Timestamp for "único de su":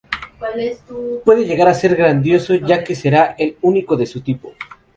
3.61-4.21